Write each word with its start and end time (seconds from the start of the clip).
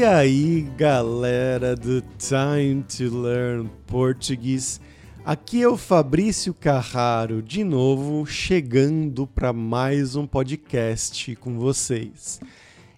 E 0.00 0.02
aí, 0.02 0.62
galera 0.78 1.76
do 1.76 2.00
Time 2.16 2.82
to 2.84 3.20
Learn 3.20 3.70
Português. 3.86 4.80
Aqui 5.26 5.60
é 5.62 5.68
o 5.68 5.76
Fabrício 5.76 6.54
Carraro, 6.54 7.42
de 7.42 7.62
novo 7.62 8.24
chegando 8.24 9.26
para 9.26 9.52
mais 9.52 10.16
um 10.16 10.26
podcast 10.26 11.36
com 11.36 11.58
vocês. 11.58 12.40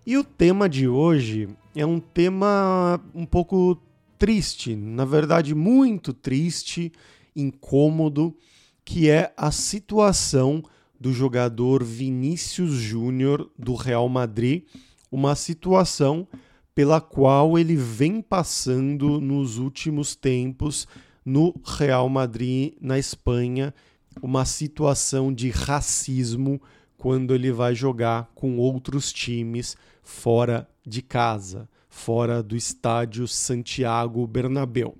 E 0.07 0.17
o 0.17 0.23
tema 0.23 0.68
de 0.68 0.86
hoje 0.86 1.49
é 1.75 1.85
um 1.85 1.99
tema 1.99 3.00
um 3.12 3.27
pouco 3.27 3.82
triste, 4.16 4.77
na 4.77 5.05
verdade, 5.05 5.57
muito 5.57 6.12
triste, 6.12 6.93
incômodo, 7.34 8.32
que 8.85 9.11
é 9.11 9.32
a 9.36 9.50
situação 9.50 10.63
do 11.00 11.13
jogador 11.13 11.82
Vinícius 11.82 12.75
Júnior 12.75 13.50
do 13.58 13.75
Real 13.75 14.08
Madrid, 14.08 14.63
uma 15.11 15.35
situação 15.35 16.29
pela 16.75 17.00
qual 17.00 17.58
ele 17.58 17.76
vem 17.76 18.21
passando 18.21 19.21
nos 19.21 19.58
últimos 19.58 20.14
tempos 20.14 20.89
no 21.25 21.54
Real 21.64 22.08
Madrid, 22.08 22.75
na 22.80 22.99
Espanha, 22.99 23.75
uma 24.22 24.44
situação 24.44 25.32
de 25.32 25.50
racismo 25.50 26.61
quando 26.96 27.35
ele 27.35 27.53
vai 27.53 27.75
jogar 27.75 28.30
com 28.35 28.58
outros 28.58 29.13
times 29.13 29.77
fora 30.03 30.68
de 30.86 31.03
casa, 31.03 31.68
fora 31.89 32.42
do 32.42 32.56
estádio 32.56 33.27
Santiago 33.28 34.27
Bernabéu. 34.27 34.97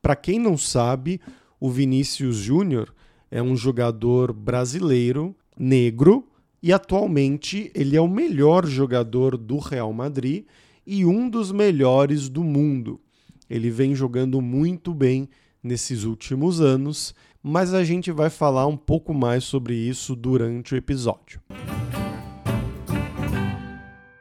Para 0.00 0.16
quem 0.16 0.38
não 0.38 0.56
sabe, 0.56 1.20
o 1.60 1.70
Vinícius 1.70 2.36
Júnior 2.36 2.92
é 3.30 3.42
um 3.42 3.56
jogador 3.56 4.32
brasileiro, 4.32 5.34
negro, 5.56 6.28
e 6.62 6.72
atualmente 6.72 7.70
ele 7.74 7.96
é 7.96 8.00
o 8.00 8.08
melhor 8.08 8.66
jogador 8.66 9.36
do 9.36 9.58
Real 9.58 9.92
Madrid 9.92 10.44
e 10.86 11.04
um 11.04 11.28
dos 11.28 11.52
melhores 11.52 12.28
do 12.28 12.42
mundo. 12.42 13.00
Ele 13.48 13.70
vem 13.70 13.94
jogando 13.94 14.40
muito 14.40 14.94
bem 14.94 15.28
nesses 15.62 16.04
últimos 16.04 16.60
anos, 16.60 17.14
mas 17.42 17.74
a 17.74 17.84
gente 17.84 18.10
vai 18.10 18.30
falar 18.30 18.66
um 18.66 18.76
pouco 18.76 19.12
mais 19.12 19.44
sobre 19.44 19.74
isso 19.74 20.16
durante 20.16 20.74
o 20.74 20.76
episódio. 20.76 21.40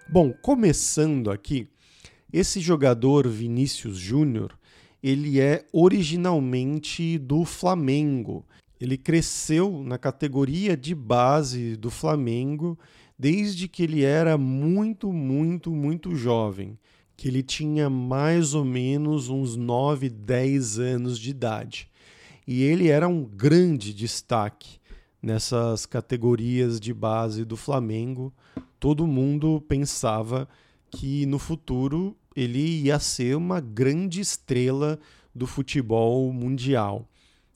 Bom, 0.10 0.34
começando 0.42 1.32
aqui, 1.32 1.68
esse 2.34 2.60
jogador 2.60 3.28
Vinícius 3.28 3.98
Júnior, 3.98 4.58
ele 5.02 5.40
é 5.40 5.66
originalmente 5.72 7.18
do 7.18 7.46
Flamengo. 7.46 8.46
Ele 8.80 8.98
cresceu 8.98 9.84
na 9.84 9.98
categoria 9.98 10.76
de 10.76 10.94
base 10.94 11.76
do 11.76 11.90
Flamengo 11.90 12.78
desde 13.22 13.68
que 13.68 13.84
ele 13.84 14.04
era 14.04 14.36
muito, 14.36 15.14
muito, 15.14 15.70
muito 15.70 16.16
jovem 16.16 16.76
que 17.16 17.28
ele 17.28 17.44
tinha 17.44 17.88
mais 17.88 18.56
ou 18.56 18.66
menos 18.66 19.30
uns 19.30 19.56
9, 19.56 20.10
10 20.10 20.80
anos 20.80 21.20
de 21.20 21.30
idade. 21.30 21.88
E 22.48 22.64
ele 22.64 22.88
era 22.88 23.08
um 23.08 23.24
grande 23.24 23.94
destaque 23.94 24.80
nessas 25.22 25.86
categorias 25.86 26.80
de 26.80 26.92
base 26.96 27.46
do 27.46 27.56
Flamengo. 27.56 28.34
Todo 28.80 29.06
mundo 29.06 29.64
pensava 29.68 30.50
que 30.90 31.28
no 31.28 31.38
futuro 31.38 32.18
ele 32.36 32.82
ia 32.86 32.98
ser 32.98 33.38
uma 33.38 33.60
grande 33.60 34.20
estrela 34.20 35.00
do 35.34 35.46
futebol 35.46 36.34
mundial, 36.34 37.08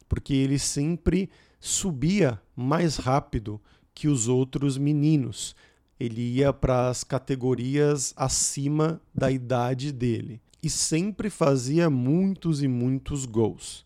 porque 0.07 0.35
ele 0.35 0.59
sempre 0.59 1.27
subia 1.59 2.39
mais 2.55 2.97
rápido 2.97 3.59
que 3.95 4.09
os 4.09 4.27
outros 4.27 4.77
meninos 4.77 5.55
ele 5.97 6.21
ia 6.21 6.51
para 6.51 6.89
as 6.89 7.03
categorias 7.03 8.13
acima 8.17 9.01
da 9.13 9.31
idade 9.31 9.93
dele 9.93 10.41
e 10.61 10.69
sempre 10.69 11.29
fazia 11.29 11.89
muitos 11.89 12.61
e 12.61 12.67
muitos 12.67 13.25
gols. 13.25 13.85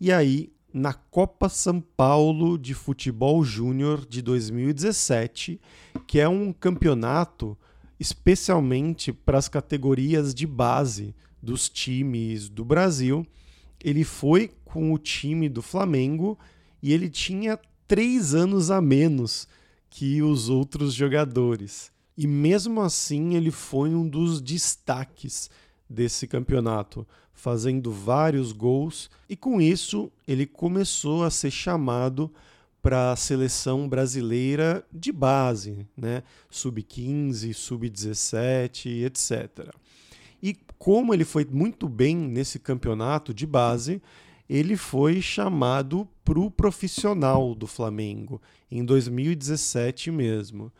E 0.00 0.10
aí, 0.10 0.50
na 0.72 0.92
Copa 0.92 1.48
São 1.48 1.80
Paulo 1.80 2.58
de 2.58 2.74
Futebol 2.74 3.44
Júnior 3.44 4.04
de 4.04 4.20
2017, 4.20 5.60
que 6.06 6.18
é 6.18 6.28
um 6.28 6.52
campeonato 6.52 7.56
especialmente 7.98 9.12
para 9.12 9.38
as 9.38 9.48
categorias 9.48 10.34
de 10.34 10.46
base 10.46 11.14
dos 11.42 11.68
times 11.68 12.48
do 12.48 12.64
Brasil, 12.64 13.26
ele 13.82 14.04
foi 14.04 14.50
com 14.64 14.92
o 14.92 14.98
time 14.98 15.48
do 15.48 15.62
Flamengo 15.62 16.38
e 16.82 16.92
ele 16.92 17.08
tinha 17.08 17.58
três 17.86 18.34
anos 18.34 18.70
a 18.70 18.80
menos 18.80 19.48
que 19.88 20.22
os 20.22 20.48
outros 20.48 20.92
jogadores. 20.92 21.90
E 22.16 22.26
mesmo 22.26 22.80
assim, 22.80 23.34
ele 23.34 23.50
foi 23.50 23.94
um 23.94 24.08
dos 24.08 24.40
destaques 24.40 25.50
desse 25.88 26.26
campeonato, 26.26 27.06
fazendo 27.32 27.92
vários 27.92 28.50
gols, 28.52 29.10
e 29.28 29.36
com 29.36 29.60
isso 29.60 30.10
ele 30.26 30.46
começou 30.46 31.24
a 31.24 31.30
ser 31.30 31.50
chamado 31.50 32.32
para 32.82 33.12
a 33.12 33.16
seleção 33.16 33.88
brasileira 33.88 34.84
de 34.92 35.12
base, 35.12 35.86
né? 35.96 36.22
sub-15, 36.48 37.52
sub-17, 37.52 39.04
etc. 39.04 39.74
E 40.42 40.56
como 40.78 41.12
ele 41.12 41.24
foi 41.24 41.44
muito 41.44 41.88
bem 41.88 42.16
nesse 42.16 42.58
campeonato 42.58 43.34
de 43.34 43.46
base, 43.46 44.00
ele 44.48 44.76
foi 44.76 45.20
chamado 45.20 46.08
para 46.24 46.38
o 46.38 46.50
profissional 46.50 47.54
do 47.54 47.66
Flamengo, 47.66 48.40
em 48.70 48.84
2017 48.84 50.10
mesmo. 50.10 50.72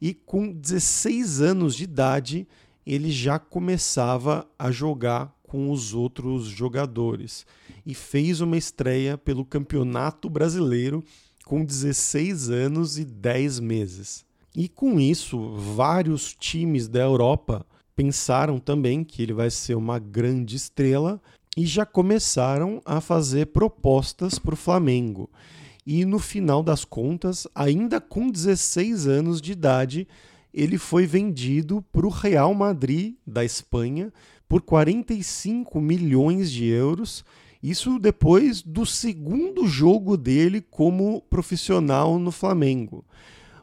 E 0.00 0.12
com 0.12 0.52
16 0.52 1.40
anos 1.40 1.76
de 1.76 1.84
idade, 1.84 2.48
ele 2.84 3.10
já 3.10 3.38
começava 3.38 4.46
a 4.58 4.70
jogar 4.70 5.32
com 5.42 5.70
os 5.70 5.94
outros 5.94 6.46
jogadores 6.46 7.46
e 7.84 7.94
fez 7.94 8.40
uma 8.40 8.56
estreia 8.56 9.18
pelo 9.18 9.44
Campeonato 9.44 10.28
Brasileiro 10.30 11.04
com 11.44 11.64
16 11.64 12.50
anos 12.50 12.98
e 12.98 13.04
10 13.04 13.60
meses. 13.60 14.24
E 14.54 14.68
com 14.68 14.98
isso, 14.98 15.54
vários 15.56 16.34
times 16.34 16.88
da 16.88 17.00
Europa 17.00 17.66
pensaram 17.94 18.58
também 18.58 19.04
que 19.04 19.22
ele 19.22 19.32
vai 19.32 19.50
ser 19.50 19.74
uma 19.74 19.98
grande 19.98 20.56
estrela 20.56 21.20
e 21.56 21.66
já 21.66 21.84
começaram 21.84 22.80
a 22.84 23.00
fazer 23.00 23.46
propostas 23.46 24.38
para 24.38 24.54
o 24.54 24.56
Flamengo. 24.56 25.30
E 25.86 26.04
no 26.04 26.18
final 26.18 26.62
das 26.62 26.84
contas, 26.84 27.46
ainda 27.54 28.00
com 28.00 28.30
16 28.30 29.06
anos 29.06 29.40
de 29.40 29.52
idade, 29.52 30.08
ele 30.54 30.78
foi 30.78 31.06
vendido 31.06 31.82
para 31.92 32.06
o 32.06 32.10
Real 32.10 32.54
Madrid 32.54 33.14
da 33.26 33.44
Espanha 33.44 34.12
por 34.48 34.62
45 34.62 35.80
milhões 35.80 36.50
de 36.50 36.66
euros. 36.66 37.24
Isso 37.62 37.98
depois 37.98 38.62
do 38.62 38.86
segundo 38.86 39.66
jogo 39.66 40.16
dele 40.16 40.60
como 40.60 41.22
profissional 41.22 42.18
no 42.18 42.30
Flamengo. 42.30 43.04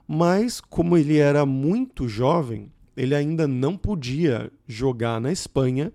Mas, 0.08 0.60
como 0.60 0.98
ele 0.98 1.18
era 1.18 1.46
muito 1.46 2.08
jovem, 2.08 2.72
ele 2.98 3.16
ainda 3.16 3.48
não 3.48 3.78
podia 3.78 4.52
jogar 4.68 5.22
na 5.22 5.32
Espanha 5.32 5.94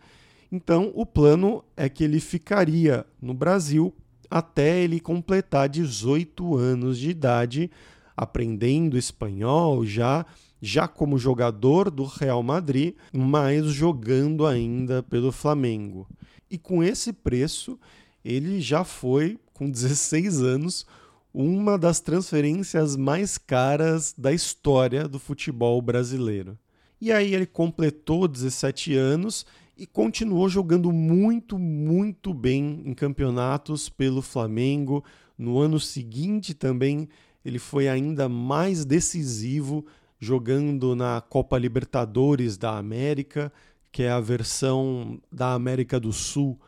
então, 0.50 0.92
o 0.94 1.04
plano 1.04 1.64
é 1.76 1.88
que 1.88 2.04
ele 2.04 2.20
ficaria 2.20 3.06
no 3.20 3.34
Brasil 3.34 3.94
até 4.30 4.82
ele 4.82 5.00
completar 5.00 5.68
18 5.68 6.56
anos 6.56 6.98
de 6.98 7.10
idade, 7.10 7.70
aprendendo 8.16 8.98
espanhol 8.98 9.84
já, 9.84 10.26
já 10.60 10.88
como 10.88 11.18
jogador 11.18 11.90
do 11.90 12.04
Real 12.04 12.42
Madrid, 12.42 12.94
mas 13.12 13.66
jogando 13.66 14.46
ainda 14.46 15.02
pelo 15.02 15.30
Flamengo. 15.30 16.08
E 16.50 16.58
com 16.58 16.82
esse 16.82 17.12
preço, 17.12 17.78
ele 18.24 18.60
já 18.60 18.84
foi, 18.84 19.38
com 19.52 19.70
16 19.70 20.40
anos, 20.40 20.86
uma 21.32 21.76
das 21.76 22.00
transferências 22.00 22.96
mais 22.96 23.36
caras 23.36 24.14
da 24.16 24.32
história 24.32 25.06
do 25.08 25.18
futebol 25.18 25.82
brasileiro. 25.82 26.56
E 27.00 27.12
aí 27.12 27.34
ele 27.34 27.44
completou 27.44 28.26
17 28.26 28.94
anos 28.94 29.44
e 29.76 29.86
continuou 29.86 30.48
jogando 30.48 30.92
muito, 30.92 31.58
muito 31.58 32.32
bem 32.32 32.82
em 32.84 32.94
campeonatos 32.94 33.88
pelo 33.88 34.22
Flamengo. 34.22 35.04
No 35.36 35.58
ano 35.58 35.80
seguinte 35.80 36.54
também 36.54 37.08
ele 37.44 37.58
foi 37.58 37.88
ainda 37.88 38.28
mais 38.28 38.84
decisivo 38.84 39.84
jogando 40.18 40.96
na 40.96 41.20
Copa 41.20 41.58
Libertadores 41.58 42.56
da 42.56 42.78
América, 42.78 43.52
que 43.92 44.02
é 44.02 44.10
a 44.10 44.20
versão 44.20 45.20
da 45.30 45.52
América 45.52 46.00
do 46.00 46.12
Sul 46.12 46.58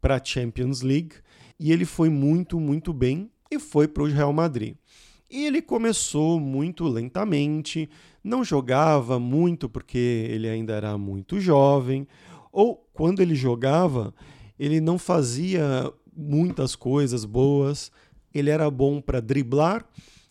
para 0.00 0.16
a 0.16 0.24
Champions 0.24 0.82
League, 0.82 1.14
e 1.58 1.72
ele 1.72 1.84
foi 1.84 2.10
muito, 2.10 2.60
muito 2.60 2.92
bem 2.92 3.30
e 3.50 3.58
foi 3.58 3.88
para 3.88 4.02
o 4.02 4.06
Real 4.06 4.32
Madrid. 4.32 4.76
E 5.28 5.46
ele 5.46 5.60
começou 5.60 6.38
muito 6.38 6.84
lentamente, 6.84 7.88
não 8.22 8.44
jogava 8.44 9.18
muito 9.18 9.68
porque 9.68 10.28
ele 10.30 10.48
ainda 10.48 10.74
era 10.74 10.96
muito 10.96 11.40
jovem. 11.40 12.06
Ou 12.56 12.88
quando 12.94 13.20
ele 13.20 13.34
jogava, 13.34 14.14
ele 14.58 14.80
não 14.80 14.98
fazia 14.98 15.92
muitas 16.16 16.74
coisas 16.74 17.26
boas, 17.26 17.92
ele 18.32 18.48
era 18.48 18.70
bom 18.70 18.98
para 18.98 19.20
driblar, 19.20 19.84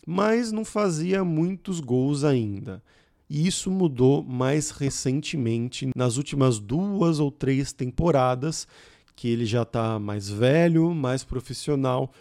mas 0.04 0.50
não 0.50 0.64
fazia 0.64 1.22
muitos 1.22 1.78
gols 1.78 2.24
ainda. 2.24 2.82
e 3.30 3.46
isso 3.46 3.70
mudou 3.70 4.24
mais 4.24 4.70
recentemente, 4.70 5.90
nas 5.94 6.16
últimas 6.16 6.58
duas 6.58 7.20
ou 7.20 7.30
três 7.30 7.72
temporadas, 7.72 8.66
que 9.14 9.28
ele 9.28 9.46
já 9.46 9.62
está 9.62 9.96
mais 10.00 10.28
velho, 10.28 10.92
mais 10.92 11.22
profissional 11.22 12.12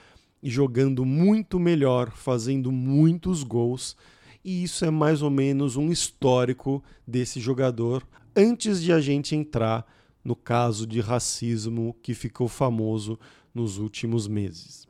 jogando 0.43 1.03
muito 1.03 1.59
melhor, 1.59 2.11
fazendo 2.11 2.71
muitos 2.71 3.41
gols. 3.41 3.97
E 4.43 4.63
isso 4.63 4.85
é 4.85 4.91
mais 4.91 5.23
ou 5.23 5.31
menos 5.31 5.75
um 5.75 5.91
histórico 5.91 6.83
desse 7.07 7.39
jogador 7.39 8.07
antes 8.35 8.79
de 8.83 8.91
a 8.91 8.99
gente 8.99 9.35
entrar 9.35 9.83
no 10.25 10.35
caso 10.35 10.87
de 10.87 10.99
racismo 10.99 11.95
que 12.01 12.15
ficou 12.15 12.47
famoso 12.47 13.19
nos 13.53 13.77
últimos 13.77 14.27
meses. 14.27 14.87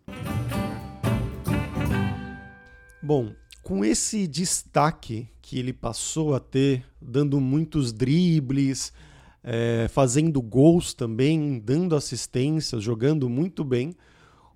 Bom, 3.04 3.34
com 3.62 3.84
esse 3.84 4.26
destaque 4.26 5.28
que 5.42 5.60
ele 5.60 5.74
passou 5.74 6.34
a 6.34 6.40
ter, 6.40 6.86
dando 7.02 7.40
muitos 7.42 7.92
dribles, 7.92 8.94
é, 9.44 9.88
fazendo 9.90 10.42
gols 10.42 10.94
também, 10.94 11.60
dando 11.60 11.96
assistências, 11.96 12.82
jogando 12.82 13.30
muito 13.30 13.64
bem, 13.64 13.94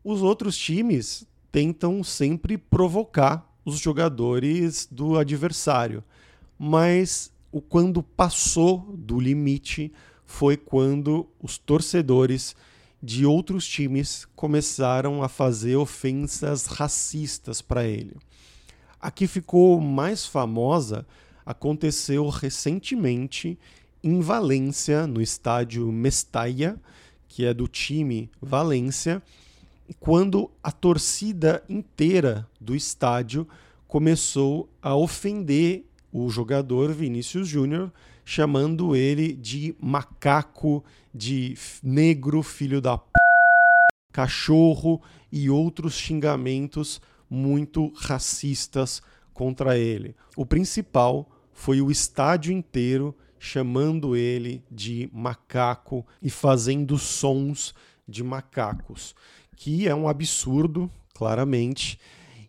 os 0.03 0.21
outros 0.21 0.57
times 0.57 1.27
tentam 1.51 2.03
sempre 2.03 2.57
provocar 2.57 3.47
os 3.65 3.79
jogadores 3.79 4.87
do 4.89 5.17
adversário. 5.17 6.03
Mas 6.57 7.31
o 7.51 7.61
quando 7.61 8.01
passou 8.01 8.95
do 8.97 9.19
limite 9.19 9.91
foi 10.29 10.55
quando 10.55 11.27
os 11.41 11.57
torcedores 11.57 12.55
de 13.01 13.25
outros 13.25 13.67
times 13.67 14.27
começaram 14.35 15.23
a 15.23 15.27
fazer 15.27 15.75
ofensas 15.75 16.67
racistas 16.67 17.63
para 17.63 17.83
ele. 17.83 18.15
A 19.01 19.09
que 19.09 19.25
ficou 19.25 19.81
mais 19.81 20.27
famosa 20.27 21.03
aconteceu 21.43 22.29
recentemente 22.29 23.57
em 24.03 24.21
Valência, 24.21 25.07
no 25.07 25.19
estádio 25.19 25.91
Mestalla, 25.91 26.79
que 27.27 27.43
é 27.43 27.51
do 27.51 27.67
time 27.67 28.29
Valência, 28.39 29.23
quando 29.99 30.51
a 30.63 30.71
torcida 30.71 31.63
inteira 31.67 32.47
do 32.61 32.75
estádio 32.75 33.47
começou 33.87 34.69
a 34.79 34.95
ofender 34.95 35.85
o 36.13 36.29
jogador 36.29 36.93
Vinícius 36.93 37.47
Júnior, 37.47 37.91
chamando 38.29 38.95
ele 38.95 39.33
de 39.33 39.75
macaco, 39.81 40.83
de 41.11 41.57
negro, 41.81 42.43
filho 42.43 42.79
da 42.79 42.95
p... 42.95 43.09
cachorro 44.13 45.01
e 45.31 45.49
outros 45.49 45.95
xingamentos 45.95 47.01
muito 47.27 47.91
racistas 47.95 49.01
contra 49.33 49.79
ele. 49.79 50.15
O 50.37 50.45
principal 50.45 51.25
foi 51.55 51.81
o 51.81 51.89
estádio 51.89 52.53
inteiro 52.53 53.15
chamando 53.39 54.15
ele 54.15 54.63
de 54.69 55.09
macaco 55.11 56.05
e 56.21 56.29
fazendo 56.29 56.99
sons 56.99 57.73
de 58.07 58.23
macacos, 58.23 59.15
que 59.55 59.87
é 59.87 59.95
um 59.95 60.07
absurdo, 60.07 60.87
claramente, 61.15 61.99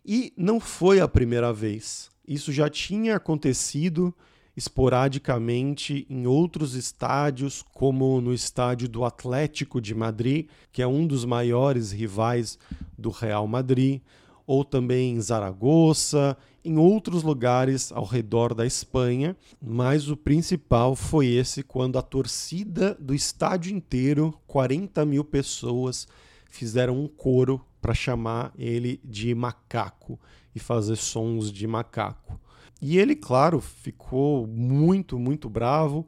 e 0.05 0.31
não 0.37 0.59
foi 0.59 0.99
a 0.99 1.07
primeira 1.07 1.51
vez. 1.51 2.11
Isso 2.27 2.51
já 2.51 2.69
tinha 2.69 3.15
acontecido 3.15 4.13
esporadicamente 4.55 6.05
em 6.09 6.27
outros 6.27 6.75
estádios, 6.75 7.63
como 7.73 8.19
no 8.19 8.33
estádio 8.33 8.89
do 8.89 9.05
Atlético 9.05 9.79
de 9.79 9.95
Madrid, 9.95 10.47
que 10.71 10.81
é 10.81 10.87
um 10.87 11.07
dos 11.07 11.25
maiores 11.25 11.91
rivais 11.91 12.59
do 12.97 13.09
Real 13.09 13.47
Madrid, 13.47 14.01
ou 14.45 14.65
também 14.65 15.15
em 15.15 15.21
Zaragoza, 15.21 16.37
em 16.63 16.77
outros 16.77 17.23
lugares 17.23 17.91
ao 17.91 18.05
redor 18.05 18.53
da 18.53 18.65
Espanha, 18.65 19.35
mas 19.61 20.09
o 20.09 20.17
principal 20.17 20.95
foi 20.95 21.27
esse 21.27 21.63
quando 21.63 21.97
a 21.97 22.01
torcida 22.01 22.95
do 22.99 23.15
estádio 23.15 23.75
inteiro, 23.75 24.37
40 24.47 25.05
mil 25.05 25.23
pessoas, 25.23 26.07
fizeram 26.49 26.99
um 26.99 27.07
coro 27.07 27.65
para 27.81 27.93
chamar 27.93 28.51
ele 28.57 28.99
de 29.03 29.33
macaco 29.33 30.19
e 30.53 30.59
fazer 30.59 30.97
sons 30.97 31.51
de 31.51 31.65
macaco. 31.65 32.39
E 32.81 32.97
ele, 32.97 33.15
claro, 33.15 33.61
ficou 33.61 34.47
muito, 34.47 35.19
muito 35.19 35.47
bravo. 35.47 36.07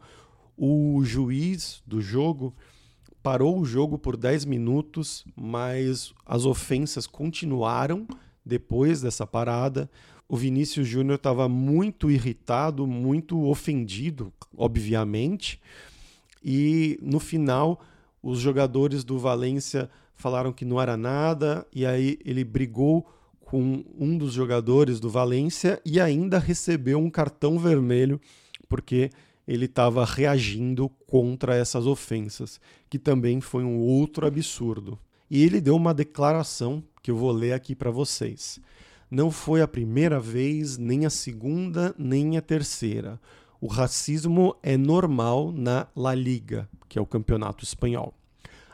O 0.57 1.01
juiz 1.03 1.83
do 1.85 2.01
jogo 2.01 2.53
parou 3.21 3.59
o 3.59 3.65
jogo 3.65 3.97
por 3.97 4.17
10 4.17 4.45
minutos, 4.45 5.23
mas 5.35 6.13
as 6.25 6.45
ofensas 6.45 7.05
continuaram 7.05 8.07
depois 8.43 9.01
dessa 9.01 9.25
parada. 9.25 9.89
O 10.27 10.35
Vinícius 10.35 10.87
Júnior 10.87 11.15
estava 11.15 11.47
muito 11.47 12.09
irritado, 12.09 12.87
muito 12.87 13.45
ofendido, 13.45 14.33
obviamente. 14.57 15.61
E 16.43 16.97
no 17.01 17.19
final, 17.19 17.79
os 18.21 18.39
jogadores 18.39 19.03
do 19.03 19.19
Valência 19.19 19.89
falaram 20.15 20.51
que 20.51 20.65
não 20.65 20.81
era 20.81 20.97
nada, 20.97 21.67
e 21.73 21.85
aí 21.85 22.17
ele 22.25 22.43
brigou 22.43 23.07
com 23.53 23.85
um 23.99 24.17
dos 24.17 24.33
jogadores 24.33 24.99
do 24.99 25.11
Valência 25.11 25.79
e 25.85 26.01
ainda 26.01 26.39
recebeu 26.39 26.97
um 26.97 27.07
cartão 27.07 27.59
vermelho 27.59 28.19
porque 28.67 29.11
ele 29.47 29.65
estava 29.65 30.03
reagindo 30.03 30.89
contra 31.05 31.55
essas 31.55 31.85
ofensas, 31.85 32.59
que 32.89 32.97
também 32.97 33.39
foi 33.39 33.63
um 33.63 33.77
outro 33.77 34.25
absurdo. 34.25 34.97
E 35.29 35.43
ele 35.43 35.61
deu 35.61 35.75
uma 35.75 35.93
declaração 35.93 36.83
que 37.03 37.11
eu 37.11 37.15
vou 37.15 37.31
ler 37.31 37.53
aqui 37.53 37.75
para 37.75 37.91
vocês. 37.91 38.59
Não 39.07 39.29
foi 39.29 39.61
a 39.61 39.67
primeira 39.67 40.19
vez, 40.19 40.79
nem 40.79 41.05
a 41.05 41.11
segunda, 41.11 41.93
nem 41.95 42.37
a 42.37 42.41
terceira. 42.41 43.21
O 43.61 43.67
racismo 43.67 44.55
é 44.63 44.75
normal 44.75 45.51
na 45.51 45.85
La 45.95 46.15
Liga, 46.15 46.67
que 46.89 46.97
é 46.97 47.01
o 47.03 47.05
campeonato 47.05 47.63
espanhol. 47.63 48.15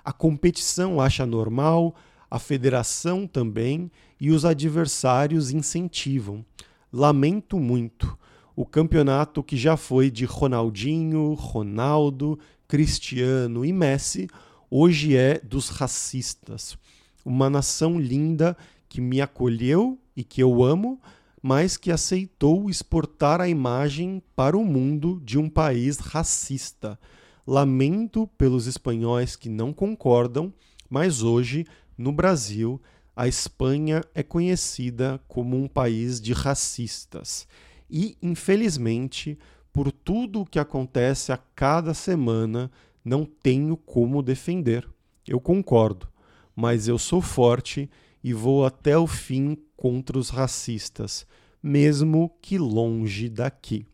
A 0.05 0.13
competição 0.13 1.01
acha 1.01 1.25
normal, 1.25 1.93
a 2.31 2.39
federação 2.39 3.27
também 3.27 3.91
e 4.19 4.31
os 4.31 4.43
adversários 4.45 5.51
incentivam. 5.51 6.45
Lamento 6.91 7.59
muito. 7.59 8.17
O 8.55 8.65
campeonato 8.65 9.41
que 9.41 9.55
já 9.55 9.77
foi 9.77 10.11
de 10.11 10.25
Ronaldinho, 10.25 11.33
Ronaldo, 11.33 12.37
Cristiano 12.67 13.63
e 13.63 13.71
Messi, 13.71 14.27
hoje 14.69 15.15
é 15.15 15.39
dos 15.39 15.69
racistas. 15.69 16.77
Uma 17.23 17.49
nação 17.49 17.99
linda 17.99 18.57
que 18.89 18.99
me 18.99 19.21
acolheu 19.21 19.97
e 20.15 20.23
que 20.23 20.43
eu 20.43 20.63
amo, 20.63 20.99
mas 21.41 21.77
que 21.77 21.91
aceitou 21.91 22.69
exportar 22.69 23.39
a 23.39 23.47
imagem 23.47 24.21
para 24.35 24.57
o 24.57 24.65
mundo 24.65 25.21
de 25.23 25.37
um 25.37 25.47
país 25.47 25.97
racista. 25.99 26.99
Lamento 27.47 28.27
pelos 28.37 28.67
espanhóis 28.67 29.35
que 29.35 29.47
não 29.47 29.71
concordam, 29.71 30.53
mas 30.89 31.23
hoje 31.23 31.65
no 31.97 32.11
Brasil, 32.11 32.81
a 33.19 33.27
Espanha 33.27 34.01
é 34.15 34.23
conhecida 34.23 35.19
como 35.27 35.61
um 35.61 35.67
país 35.67 36.21
de 36.21 36.31
racistas. 36.31 37.45
E, 37.91 38.17
infelizmente, 38.21 39.37
por 39.73 39.91
tudo 39.91 40.39
o 40.39 40.45
que 40.45 40.57
acontece 40.57 41.33
a 41.33 41.37
cada 41.37 41.93
semana, 41.93 42.71
não 43.03 43.25
tenho 43.25 43.75
como 43.75 44.23
defender. 44.23 44.87
Eu 45.27 45.41
concordo, 45.41 46.07
mas 46.55 46.87
eu 46.87 46.97
sou 46.97 47.21
forte 47.21 47.89
e 48.23 48.31
vou 48.31 48.65
até 48.65 48.97
o 48.97 49.05
fim 49.05 49.57
contra 49.75 50.17
os 50.17 50.29
racistas, 50.29 51.27
mesmo 51.61 52.31
que 52.41 52.57
longe 52.57 53.27
daqui. 53.27 53.85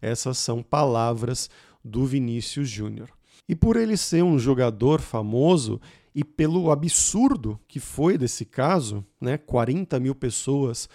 Essas 0.00 0.38
são 0.38 0.62
palavras 0.62 1.50
do 1.84 2.06
Vinícius 2.06 2.68
Júnior. 2.68 3.10
E 3.48 3.56
por 3.56 3.76
ele 3.76 3.96
ser 3.96 4.22
um 4.22 4.38
jogador 4.38 5.00
famoso, 5.00 5.80
e 6.18 6.24
pelo 6.24 6.72
absurdo 6.72 7.60
que 7.68 7.78
foi 7.78 8.18
desse 8.18 8.44
caso, 8.44 9.04
né, 9.20 9.38
40 9.38 10.00
mil 10.00 10.16
pessoas 10.16 10.88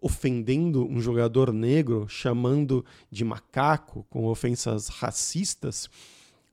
ofendendo 0.00 0.86
um 0.86 1.02
jogador 1.02 1.52
negro, 1.52 2.06
chamando 2.08 2.82
de 3.10 3.26
macaco, 3.26 4.06
com 4.08 4.24
ofensas 4.24 4.88
racistas, 4.88 5.90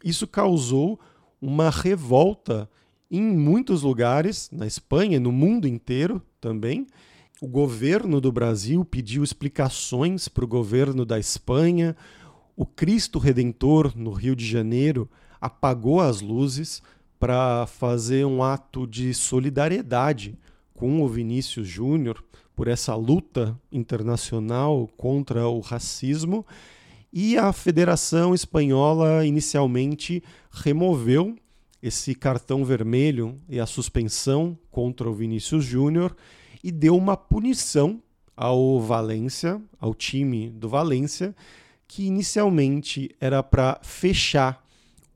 isso 0.04 0.28
causou 0.28 1.00
uma 1.42 1.70
revolta 1.70 2.70
em 3.10 3.22
muitos 3.22 3.82
lugares, 3.82 4.50
na 4.52 4.68
Espanha, 4.68 5.18
no 5.18 5.32
mundo 5.32 5.66
inteiro 5.66 6.22
também. 6.42 6.88
O 7.42 7.48
governo 7.48 8.20
do 8.20 8.30
Brasil 8.30 8.84
pediu 8.84 9.24
explicações 9.24 10.28
para 10.28 10.44
o 10.44 10.50
governo 10.50 11.06
da 11.06 11.18
Espanha. 11.18 11.96
O 12.58 12.66
Cristo 12.66 13.20
Redentor, 13.20 13.94
no 13.96 14.12
Rio 14.12 14.36
de 14.36 14.46
Janeiro, 14.46 15.10
apagou 15.40 16.02
as 16.02 16.20
luzes 16.20 16.84
para 17.22 17.68
fazer 17.68 18.26
um 18.26 18.42
ato 18.42 18.88
de 18.88 19.14
solidariedade 19.14 20.36
com 20.74 21.04
o 21.04 21.08
Vinícius 21.08 21.68
Júnior 21.68 22.24
por 22.56 22.68
essa 22.68 22.96
luta 22.96 23.56
internacional 23.72 24.90
contra 24.98 25.48
o 25.48 25.60
racismo. 25.60 26.44
E 27.14 27.38
a 27.38 27.54
Federação 27.54 28.34
Espanhola 28.34 29.24
inicialmente 29.24 30.24
removeu 30.50 31.36
esse 31.80 32.16
cartão 32.16 32.66
vermelho 32.66 33.38
e 33.48 33.60
a 33.60 33.68
suspensão 33.68 34.58
contra 34.72 35.08
o 35.08 35.14
Vinícius 35.14 35.64
Júnior 35.64 36.16
e 36.64 36.72
deu 36.72 36.98
uma 36.98 37.16
punição 37.16 38.02
ao 38.36 38.82
Valência, 38.82 39.62
ao 39.80 39.94
time 39.94 40.50
do 40.50 40.68
Valência, 40.68 41.36
que 41.88 42.04
inicialmente 42.08 43.16
era 43.20 43.44
para 43.44 43.80
fechar 43.84 44.66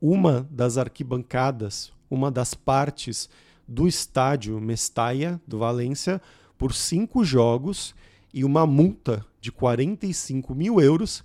uma 0.00 0.46
das 0.48 0.78
arquibancadas, 0.78 1.95
uma 2.10 2.30
das 2.30 2.54
partes 2.54 3.28
do 3.66 3.88
estádio 3.88 4.60
Mestalla 4.60 5.40
do 5.46 5.58
Valência 5.58 6.20
por 6.56 6.74
cinco 6.74 7.24
jogos 7.24 7.94
e 8.32 8.44
uma 8.44 8.66
multa 8.66 9.24
de 9.40 9.50
45 9.50 10.54
mil 10.54 10.80
euros, 10.80 11.22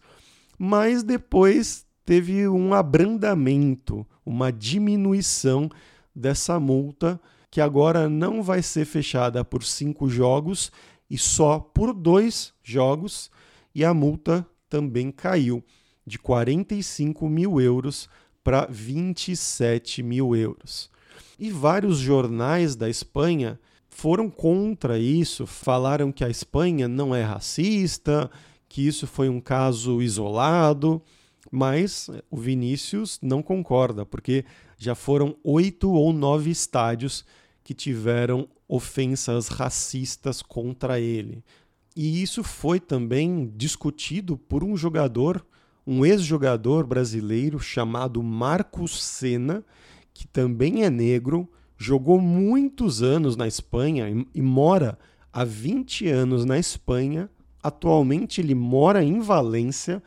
mas 0.58 1.04
depois 1.04 1.86
teve 2.06 2.48
um 2.48 2.74
abrandamento, 2.74 4.06
uma 4.26 4.52
diminuição 4.52 5.70
dessa 6.16 6.60
multa, 6.60 7.20
que 7.50 7.60
agora 7.60 8.08
não 8.08 8.42
vai 8.42 8.62
ser 8.62 8.86
fechada 8.86 9.44
por 9.44 9.64
cinco 9.64 10.10
jogos 10.10 10.72
e 11.10 11.18
só 11.18 11.60
por 11.60 11.94
dois 11.94 12.54
jogos, 12.64 13.30
e 13.76 13.84
a 13.84 13.94
multa 13.94 14.46
também 14.70 15.12
caiu 15.12 15.64
de 16.06 16.18
45 16.18 17.28
mil 17.28 17.60
euros 17.60 18.10
para 18.44 18.66
27 18.70 20.02
mil 20.04 20.36
euros. 20.36 20.90
E 21.40 21.50
vários 21.50 21.98
jornais 21.98 22.76
da 22.76 22.90
Espanha 22.90 23.60
foram 23.90 24.30
contra 24.30 24.98
isso, 24.98 25.46
falaram 25.46 26.12
que 26.12 26.24
a 26.24 26.30
Espanha 26.30 26.88
não 26.88 27.14
é 27.14 27.24
racista, 27.24 28.30
que 28.68 28.88
isso 28.88 29.06
foi 29.06 29.28
um 29.28 29.42
caso 29.42 30.02
isolado, 30.02 31.02
mas 31.52 32.10
o 32.30 32.38
Vinícius 32.38 33.20
não 33.22 33.44
concorda, 33.44 34.06
porque 34.06 34.46
já 34.78 34.96
foram 34.96 35.36
oito 35.44 35.92
ou 35.92 36.14
nove 36.14 36.50
estádios 36.50 37.26
que 37.64 37.74
tiveram 37.74 38.48
ofensas 38.68 39.50
racistas 39.50 40.42
contra 40.42 41.00
ele. 41.00 41.44
E 41.96 42.22
isso 42.24 42.44
foi 42.44 42.80
também 42.80 43.52
discutido 43.56 44.38
por 44.38 44.64
um 44.64 44.78
jogador, 44.78 45.46
um 45.86 46.06
ex-jogador 46.06 46.86
brasileiro 46.86 47.60
chamado 47.60 48.22
Marcos 48.22 49.04
Senna, 49.04 49.64
que 50.14 50.28
também 50.28 50.84
é 50.84 50.90
negro, 50.90 51.50
jogou 51.78 52.20
muitos 52.20 53.02
anos 53.02 53.36
na 53.36 53.48
Espanha 53.48 54.10
e, 54.10 54.28
e 54.36 54.42
mora 54.42 54.98
há 55.34 55.44
20 55.44 56.08
anos 56.08 56.46
na 56.46 56.60
Espanha. 56.60 57.30
Atualmente 57.64 58.42
ele 58.42 58.54
mora 58.54 59.04
em 59.04 59.20
Valência. 59.20 60.02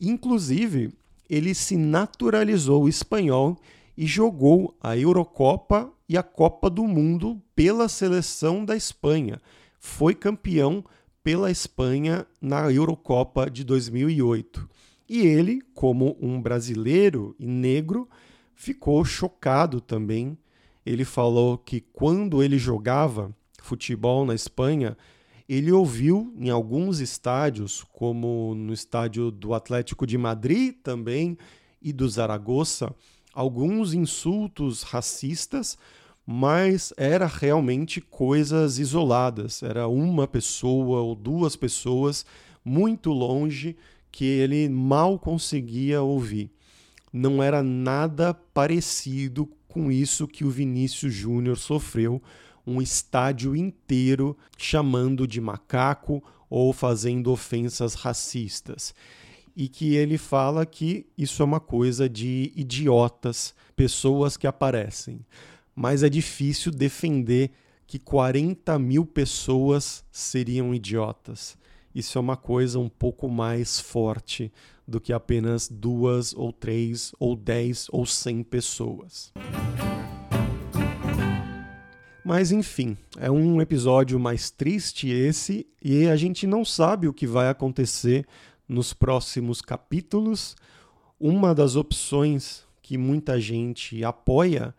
Inclusive, 0.00 0.92
ele 1.28 1.54
se 1.54 1.76
naturalizou 1.76 2.88
espanhol 2.88 3.56
e 3.96 4.06
jogou 4.06 4.76
a 4.80 4.96
Eurocopa 4.96 5.90
e 6.08 6.16
a 6.16 6.22
Copa 6.22 6.70
do 6.70 6.84
Mundo 6.84 7.40
pela 7.54 7.88
seleção 7.88 8.64
da 8.64 8.76
Espanha. 8.76 9.40
Foi 9.80 10.14
campeão 10.14 10.84
pela 11.24 11.50
Espanha 11.50 12.26
na 12.40 12.70
Eurocopa 12.70 13.50
de 13.50 13.64
2008. 13.64 14.68
E 15.08 15.20
ele, 15.20 15.62
como 15.74 16.16
um 16.20 16.40
brasileiro 16.40 17.34
e 17.38 17.46
negro, 17.46 18.08
ficou 18.54 19.04
chocado 19.04 19.80
também. 19.80 20.36
Ele 20.84 21.04
falou 21.04 21.58
que 21.58 21.80
quando 21.80 22.42
ele 22.42 22.58
jogava 22.58 23.34
futebol 23.62 24.24
na 24.24 24.34
Espanha, 24.34 24.96
ele 25.48 25.70
ouviu 25.70 26.32
em 26.36 26.50
alguns 26.50 27.00
estádios, 27.00 27.84
como 27.92 28.54
no 28.56 28.72
estádio 28.72 29.30
do 29.30 29.54
Atlético 29.54 30.06
de 30.06 30.18
Madrid 30.18 30.74
também 30.82 31.38
e 31.80 31.92
do 31.92 32.08
Zaragoza, 32.08 32.94
alguns 33.32 33.94
insultos 33.94 34.82
racistas 34.82 35.78
mas 36.26 36.92
era 36.96 37.26
realmente 37.26 38.00
coisas 38.00 38.80
isoladas. 38.80 39.62
Era 39.62 39.86
uma 39.86 40.26
pessoa 40.26 41.00
ou 41.00 41.14
duas 41.14 41.54
pessoas 41.54 42.26
muito 42.64 43.12
longe 43.12 43.76
que 44.16 44.24
ele 44.24 44.68
mal 44.68 45.18
conseguia 45.18 46.00
ouvir. 46.00 46.50
Não 47.12 47.42
era 47.42 47.62
nada 47.62 48.32
parecido 48.32 49.46
com 49.68 49.92
isso 49.92 50.26
que 50.26 50.42
o 50.42 50.50
Vinícius 50.50 51.12
Júnior 51.12 51.58
sofreu, 51.58 52.22
um 52.66 52.80
estádio 52.80 53.54
inteiro 53.54 54.34
chamando 54.56 55.26
de 55.26 55.40
macaco 55.40 56.24
ou 56.48 56.72
fazendo 56.72 57.30
ofensas 57.30 57.92
racistas. 57.92 58.94
E 59.54 59.68
que 59.68 59.94
ele 59.94 60.16
fala 60.16 60.64
que 60.64 61.04
isso 61.18 61.42
é 61.42 61.44
uma 61.44 61.60
coisa 61.60 62.08
de 62.08 62.52
idiotas, 62.56 63.54
pessoas 63.74 64.38
que 64.38 64.46
aparecem 64.46 65.20
mas 65.76 66.02
é 66.02 66.08
difícil 66.08 66.72
defender 66.72 67.50
que 67.86 67.98
40 67.98 68.78
mil 68.78 69.04
pessoas 69.04 70.02
seriam 70.10 70.74
idiotas. 70.74 71.56
Isso 71.96 72.18
é 72.18 72.20
uma 72.20 72.36
coisa 72.36 72.78
um 72.78 72.90
pouco 72.90 73.26
mais 73.26 73.80
forte 73.80 74.52
do 74.86 75.00
que 75.00 75.14
apenas 75.14 75.66
duas 75.66 76.34
ou 76.34 76.52
três 76.52 77.14
ou 77.18 77.34
dez 77.34 77.86
ou 77.90 78.04
cem 78.04 78.42
pessoas. 78.42 79.32
Mas 82.22 82.52
enfim, 82.52 82.98
é 83.16 83.30
um 83.30 83.62
episódio 83.62 84.20
mais 84.20 84.50
triste 84.50 85.08
esse 85.08 85.66
e 85.82 86.06
a 86.06 86.16
gente 86.16 86.46
não 86.46 86.66
sabe 86.66 87.08
o 87.08 87.14
que 87.14 87.26
vai 87.26 87.48
acontecer 87.48 88.26
nos 88.68 88.92
próximos 88.92 89.62
capítulos. 89.62 90.54
Uma 91.18 91.54
das 91.54 91.76
opções 91.76 92.64
que 92.82 92.98
muita 92.98 93.40
gente 93.40 94.04
apoia 94.04 94.74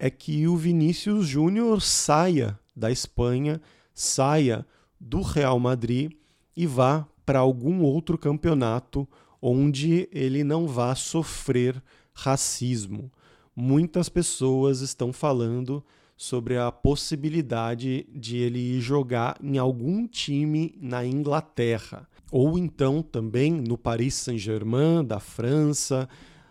é 0.00 0.10
que 0.10 0.48
o 0.48 0.56
Vinícius 0.56 1.28
Júnior 1.28 1.80
saia 1.80 2.58
da 2.74 2.90
Espanha, 2.90 3.62
saia 3.94 4.66
do 4.98 5.22
Real 5.22 5.60
Madrid 5.60 6.10
e 6.56 6.66
vá 6.66 7.06
para 7.24 7.40
algum 7.40 7.82
outro 7.82 8.16
campeonato 8.16 9.06
onde 9.40 10.08
ele 10.12 10.42
não 10.42 10.66
vá 10.66 10.94
sofrer 10.94 11.82
racismo. 12.14 13.10
Muitas 13.54 14.08
pessoas 14.08 14.80
estão 14.80 15.12
falando 15.12 15.84
sobre 16.16 16.56
a 16.56 16.72
possibilidade 16.72 18.06
de 18.14 18.38
ele 18.38 18.80
jogar 18.80 19.36
em 19.42 19.58
algum 19.58 20.06
time 20.06 20.74
na 20.80 21.04
Inglaterra, 21.04 22.08
ou 22.32 22.58
então 22.58 23.02
também 23.02 23.52
no 23.52 23.76
Paris 23.76 24.14
Saint-Germain 24.14 25.04
da 25.04 25.20
França, 25.20 26.08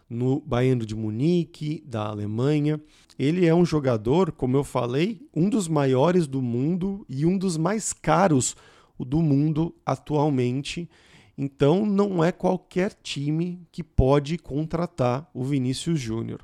no 0.07 0.39
Bayern 0.39 0.85
de 0.85 0.95
Munique 0.95 1.83
da 1.85 2.05
Alemanha. 2.07 2.79
Ele 3.17 3.45
é 3.45 3.55
um 3.55 3.65
jogador, 3.65 4.31
como 4.31 4.55
eu 4.55 4.63
falei, 4.63 5.27
um 5.33 5.49
dos 5.49 5.67
maiores 5.67 6.27
do 6.27 6.41
mundo 6.41 7.05
e 7.09 7.25
um 7.25 7.37
dos 7.37 7.57
mais 7.57 7.91
caros 7.91 8.55
do 9.03 9.21
mundo 9.21 9.75
atualmente. 9.85 10.89
Então 11.37 11.85
não 11.85 12.23
é 12.23 12.31
qualquer 12.31 12.93
time 13.03 13.59
que 13.71 13.83
pode 13.83 14.37
contratar 14.37 15.29
o 15.33 15.43
Vinícius 15.43 15.99
Júnior. 15.99 16.41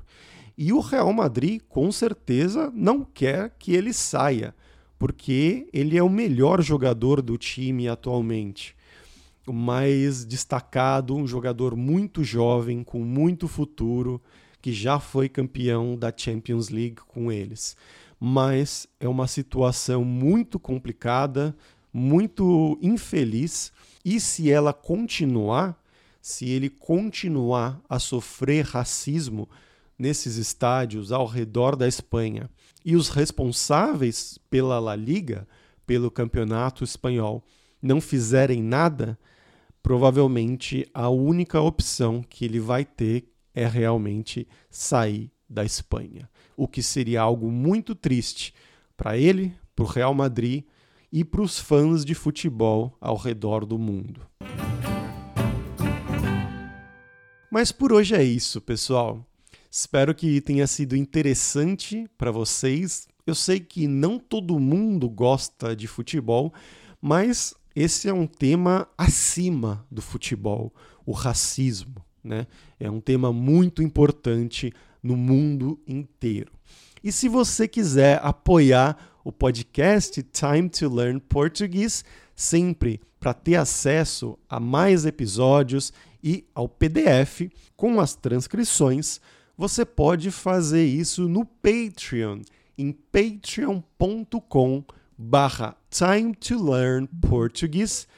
E 0.56 0.72
o 0.72 0.80
Real 0.80 1.12
Madrid 1.12 1.62
com 1.68 1.90
certeza 1.90 2.70
não 2.74 3.02
quer 3.04 3.54
que 3.58 3.72
ele 3.72 3.92
saia, 3.92 4.54
porque 4.98 5.66
ele 5.72 5.96
é 5.96 6.02
o 6.02 6.10
melhor 6.10 6.60
jogador 6.60 7.22
do 7.22 7.38
time 7.38 7.88
atualmente. 7.88 8.76
O 9.46 9.52
mais 9.52 10.24
destacado, 10.24 11.16
um 11.16 11.26
jogador 11.26 11.74
muito 11.74 12.22
jovem, 12.22 12.84
com 12.84 13.00
muito 13.00 13.48
futuro 13.48 14.20
que 14.60 14.72
já 14.72 15.00
foi 15.00 15.28
campeão 15.28 15.96
da 15.96 16.12
Champions 16.16 16.68
League 16.68 16.98
com 17.08 17.32
eles. 17.32 17.76
Mas 18.20 18.86
é 19.00 19.08
uma 19.08 19.26
situação 19.26 20.04
muito 20.04 20.60
complicada, 20.60 21.56
muito 21.92 22.78
infeliz, 22.80 23.72
e 24.04 24.18
se 24.18 24.50
ela 24.50 24.72
continuar, 24.72 25.80
se 26.20 26.48
ele 26.48 26.70
continuar 26.70 27.80
a 27.88 27.98
sofrer 27.98 28.64
racismo 28.64 29.48
nesses 29.98 30.36
estádios 30.36 31.12
ao 31.12 31.26
redor 31.26 31.76
da 31.76 31.86
Espanha, 31.86 32.50
e 32.84 32.96
os 32.96 33.08
responsáveis 33.08 34.38
pela 34.50 34.78
La 34.80 34.96
Liga, 34.96 35.46
pelo 35.86 36.10
campeonato 36.10 36.82
espanhol, 36.82 37.44
não 37.80 38.00
fizerem 38.00 38.62
nada, 38.62 39.18
provavelmente 39.82 40.88
a 40.94 41.08
única 41.08 41.60
opção 41.60 42.22
que 42.22 42.44
ele 42.44 42.60
vai 42.60 42.84
ter 42.84 43.28
é 43.54 43.66
realmente 43.66 44.48
sair 44.70 45.30
da 45.48 45.64
Espanha, 45.64 46.30
o 46.56 46.66
que 46.66 46.82
seria 46.82 47.20
algo 47.20 47.50
muito 47.50 47.94
triste 47.94 48.54
para 48.96 49.18
ele, 49.18 49.54
para 49.74 49.84
o 49.84 49.88
Real 49.88 50.14
Madrid 50.14 50.64
e 51.12 51.22
para 51.22 51.42
os 51.42 51.58
fãs 51.58 52.04
de 52.04 52.14
futebol 52.14 52.96
ao 53.00 53.16
redor 53.16 53.66
do 53.66 53.78
mundo. 53.78 54.26
Mas 57.50 57.70
por 57.70 57.92
hoje 57.92 58.14
é 58.14 58.24
isso, 58.24 58.62
pessoal. 58.62 59.22
Espero 59.70 60.14
que 60.14 60.40
tenha 60.40 60.66
sido 60.66 60.96
interessante 60.96 62.08
para 62.16 62.30
vocês. 62.30 63.06
Eu 63.26 63.34
sei 63.34 63.60
que 63.60 63.86
não 63.86 64.18
todo 64.18 64.58
mundo 64.58 65.08
gosta 65.08 65.76
de 65.76 65.86
futebol, 65.86 66.52
mas 67.00 67.54
esse 67.76 68.08
é 68.08 68.12
um 68.12 68.26
tema 68.26 68.88
acima 68.96 69.86
do 69.90 70.00
futebol, 70.00 70.72
o 71.04 71.12
racismo. 71.12 72.02
Né? 72.24 72.46
É 72.80 72.90
um 72.90 73.00
tema 73.00 73.32
muito 73.32 73.82
importante 73.82 74.72
no 75.02 75.16
mundo 75.16 75.78
inteiro. 75.86 76.52
E 77.04 77.10
se 77.10 77.28
você 77.28 77.66
quiser 77.66 78.20
apoiar 78.22 79.11
o 79.24 79.30
podcast 79.30 80.22
Time 80.22 80.68
to 80.68 80.92
Learn 80.92 81.20
Português, 81.20 82.04
sempre 82.34 83.00
para 83.20 83.32
ter 83.32 83.56
acesso 83.56 84.38
a 84.48 84.58
mais 84.58 85.06
episódios 85.06 85.92
e 86.22 86.44
ao 86.54 86.68
PDF 86.68 87.50
com 87.76 88.00
as 88.00 88.14
transcrições, 88.14 89.20
você 89.56 89.84
pode 89.84 90.30
fazer 90.30 90.84
isso 90.84 91.28
no 91.28 91.44
Patreon, 91.44 92.40
em 92.76 92.92
patreon.com 92.92 94.84
barra 95.16 95.76
Time 95.90 96.34
to 96.34 96.70
Learn 96.70 97.06
Português 97.28 98.08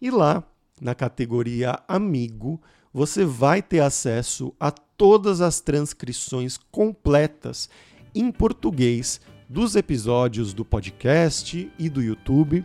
e 0.00 0.10
lá 0.10 0.42
na 0.80 0.94
categoria 0.94 1.78
Amigo 1.86 2.60
você 2.92 3.24
vai 3.24 3.60
ter 3.60 3.80
acesso 3.80 4.54
a 4.58 4.70
todas 4.70 5.40
as 5.40 5.60
transcrições 5.60 6.56
completas 6.70 7.68
em 8.14 8.30
português 8.30 9.20
dos 9.48 9.76
episódios 9.76 10.52
do 10.52 10.64
podcast 10.64 11.70
e 11.78 11.88
do 11.88 12.02
YouTube, 12.02 12.64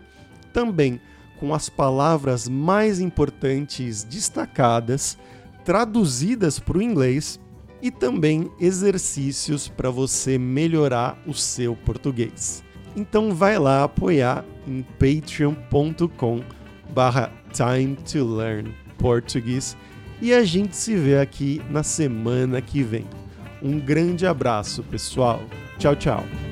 também 0.53 0.99
com 1.39 1.53
as 1.53 1.69
palavras 1.69 2.47
mais 2.49 2.99
importantes 2.99 4.03
destacadas, 4.03 5.17
traduzidas 5.63 6.59
para 6.59 6.77
o 6.77 6.81
inglês 6.81 7.39
e 7.81 7.89
também 7.89 8.49
exercícios 8.59 9.67
para 9.69 9.89
você 9.89 10.37
melhorar 10.37 11.17
o 11.25 11.33
seu 11.33 11.75
português. 11.75 12.63
Então 12.95 13.33
vai 13.33 13.57
lá 13.57 13.83
apoiar 13.83 14.43
em 14.67 14.81
patreon.com 14.81 16.41
barra 16.93 17.31
time 17.53 17.95
to 17.95 18.25
learn 18.25 18.73
português 18.97 19.77
e 20.21 20.33
a 20.33 20.43
gente 20.43 20.75
se 20.75 20.95
vê 20.95 21.19
aqui 21.19 21.61
na 21.69 21.83
semana 21.83 22.61
que 22.61 22.83
vem. 22.83 23.05
Um 23.61 23.79
grande 23.79 24.25
abraço, 24.25 24.83
pessoal. 24.83 25.41
Tchau, 25.77 25.95
tchau. 25.95 26.48